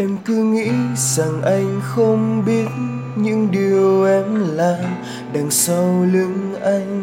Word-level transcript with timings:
em 0.00 0.16
cứ 0.24 0.34
nghĩ 0.34 0.70
rằng 0.96 1.42
anh 1.42 1.80
không 1.82 2.44
biết 2.44 2.68
những 3.16 3.50
điều 3.50 4.04
em 4.04 4.56
làm 4.56 4.84
đằng 5.32 5.50
sau 5.50 6.06
lưng 6.12 6.54
anh. 6.62 7.02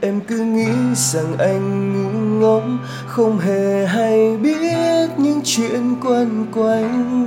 Em 0.00 0.20
cứ 0.20 0.38
nghĩ 0.38 0.72
rằng 0.94 1.38
anh 1.38 1.92
ngu 1.92 2.40
ngốc, 2.40 2.62
không 3.06 3.38
hề 3.38 3.86
hay 3.86 4.36
biết 4.36 5.08
những 5.16 5.40
chuyện 5.44 5.96
quanh 6.04 6.46
quanh. 6.54 7.24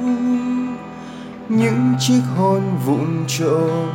Những 1.49 1.93
chiếc 1.99 2.21
hôn 2.37 2.61
vụng 2.85 3.23
trộm, 3.27 3.89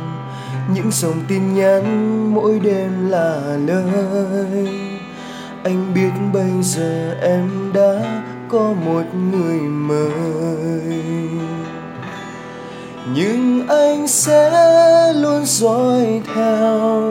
những 0.73 0.91
dòng 0.91 1.21
tin 1.27 1.53
nhắn 1.53 2.17
mỗi 2.33 2.59
đêm 2.59 3.09
là 3.09 3.57
lời. 3.65 4.69
Anh 5.63 5.93
biết 5.95 6.11
bây 6.33 6.51
giờ 6.61 7.15
em 7.21 7.49
đã 7.73 8.21
có 8.49 8.73
một 8.85 9.03
người 9.31 9.59
mới. 9.59 10.11
Nhưng 13.15 13.67
anh 13.67 14.07
sẽ 14.07 15.13
luôn 15.13 15.45
dõi 15.45 16.21
theo 16.35 17.01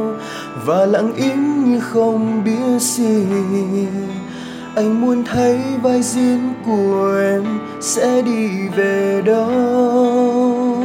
và 0.65 0.87
lặng 0.87 1.13
im 1.17 1.65
như 1.65 1.81
không 1.81 2.45
biết 2.45 2.81
gì. 2.81 3.27
Anh 4.77 5.01
muốn 5.01 5.25
thấy 5.25 5.61
vai 5.83 6.03
diễn 6.03 6.55
của 6.67 7.19
em 7.23 7.45
sẽ 7.81 8.23
đi 8.23 8.69
về 8.77 9.23
đâu. 9.25 10.85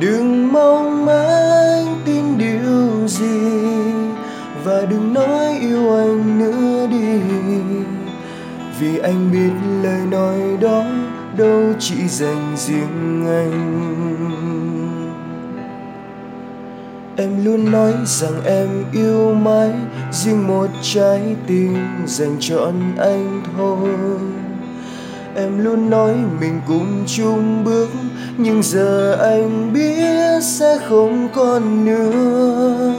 Đừng 0.00 0.52
mong 0.52 1.08
anh 1.08 2.00
tin 2.04 2.38
điều 2.38 3.08
gì 3.08 3.50
và 4.64 4.86
đừng 4.90 5.14
nói 5.14 5.58
yêu 5.60 5.96
anh 5.96 6.38
nữa 6.38 6.59
vì 8.80 8.98
anh 8.98 9.32
biết 9.32 9.50
lời 9.82 10.00
nói 10.10 10.38
đó 10.60 10.84
đâu 11.36 11.62
chỉ 11.78 12.08
dành 12.08 12.56
riêng 12.56 13.26
anh. 13.26 13.80
Em 17.16 17.44
luôn 17.44 17.72
nói 17.72 17.92
rằng 18.04 18.44
em 18.44 18.68
yêu 18.92 19.34
mãi, 19.34 19.72
riêng 20.12 20.48
một 20.48 20.66
trái 20.82 21.36
tim 21.46 21.76
dành 22.06 22.36
trọn 22.40 22.74
anh 22.98 23.42
thôi. 23.56 23.88
Em 25.36 25.64
luôn 25.64 25.90
nói 25.90 26.14
mình 26.40 26.60
cùng 26.68 27.04
chung 27.06 27.64
bước, 27.64 27.88
nhưng 28.38 28.62
giờ 28.62 29.18
anh 29.20 29.72
biết 29.72 30.40
sẽ 30.42 30.78
không 30.88 31.28
còn 31.34 31.84
nữa. 31.84 32.94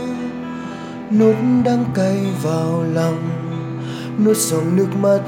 Nuốt 1.12 1.36
đắng 1.66 1.86
cay 1.96 2.18
vào 2.44 2.84
lòng 2.94 3.41
nuốt 4.20 4.38
dòng 4.38 4.76
nước 4.76 4.88
mắt 5.02 5.20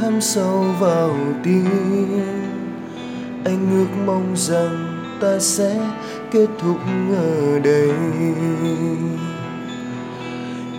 thấm 0.00 0.20
sâu 0.20 0.64
vào 0.80 1.10
tim. 1.44 1.64
Anh 3.44 3.66
ước 3.70 4.02
mong 4.06 4.34
rằng 4.36 5.02
ta 5.20 5.38
sẽ 5.38 5.76
kết 6.30 6.46
thúc 6.62 6.76
ở 7.16 7.58
đây. 7.58 7.92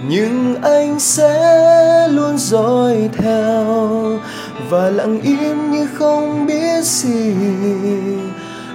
Nhưng 0.09 0.55
anh 0.61 0.99
sẽ 0.99 2.07
luôn 2.07 2.37
dõi 2.37 3.09
theo 3.13 3.65
và 4.69 4.89
lặng 4.89 5.21
im 5.21 5.71
như 5.71 5.87
không 5.93 6.45
biết 6.45 6.83
gì. 6.83 7.33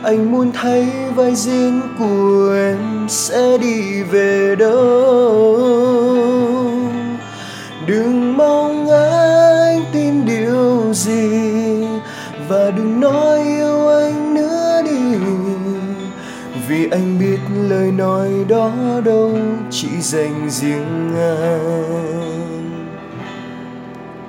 Anh 0.03 0.33
muốn 0.33 0.53
thấy 0.53 0.87
vai 1.15 1.35
riêng 1.35 1.81
của 1.99 2.53
em 2.57 3.07
sẽ 3.09 3.59
đi 3.59 4.03
về 4.03 4.57
đâu. 4.59 5.83
Đừng 7.87 8.37
mong 8.37 8.62
gì 10.95 11.87
và 12.49 12.71
đừng 12.71 13.01
nói 13.01 13.43
yêu 13.43 13.89
anh 13.89 14.35
nữa 14.35 14.83
đi. 14.85 15.19
Vì 16.69 16.89
anh 16.91 17.19
biết 17.21 17.39
lời 17.69 17.91
nói 17.91 18.31
đó 18.49 18.73
đâu 19.05 19.39
chỉ 19.71 19.89
dành 20.01 20.51
riêng 20.51 21.15
anh. 21.17 22.32